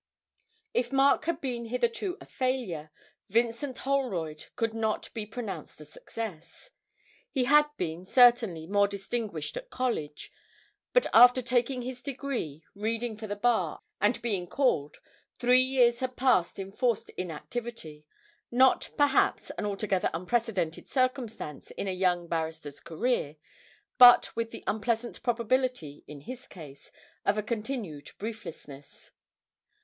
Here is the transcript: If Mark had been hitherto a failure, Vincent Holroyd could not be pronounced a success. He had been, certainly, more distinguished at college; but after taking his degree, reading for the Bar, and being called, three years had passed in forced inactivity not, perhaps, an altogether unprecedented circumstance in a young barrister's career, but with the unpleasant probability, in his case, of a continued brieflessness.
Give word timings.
If 0.73 0.91
Mark 0.91 1.25
had 1.25 1.41
been 1.41 1.65
hitherto 1.65 2.17
a 2.19 2.25
failure, 2.25 2.89
Vincent 3.29 3.77
Holroyd 3.77 4.45
could 4.55 4.73
not 4.73 5.13
be 5.13 5.27
pronounced 5.27 5.79
a 5.79 5.85
success. 5.85 6.71
He 7.29 7.43
had 7.43 7.67
been, 7.77 8.07
certainly, 8.07 8.65
more 8.65 8.87
distinguished 8.87 9.57
at 9.57 9.69
college; 9.69 10.31
but 10.91 11.05
after 11.13 11.43
taking 11.43 11.83
his 11.83 12.01
degree, 12.01 12.65
reading 12.73 13.15
for 13.15 13.27
the 13.27 13.35
Bar, 13.35 13.83
and 14.01 14.19
being 14.23 14.47
called, 14.47 14.97
three 15.37 15.61
years 15.61 15.99
had 15.99 16.15
passed 16.15 16.57
in 16.57 16.71
forced 16.71 17.11
inactivity 17.11 18.07
not, 18.49 18.89
perhaps, 18.97 19.51
an 19.51 19.67
altogether 19.67 20.09
unprecedented 20.15 20.89
circumstance 20.89 21.69
in 21.69 21.87
a 21.87 21.91
young 21.91 22.27
barrister's 22.27 22.79
career, 22.79 23.35
but 23.99 24.35
with 24.35 24.49
the 24.49 24.63
unpleasant 24.65 25.21
probability, 25.21 26.03
in 26.07 26.21
his 26.21 26.47
case, 26.47 26.91
of 27.23 27.37
a 27.37 27.43
continued 27.43 28.09
brieflessness. 28.17 29.11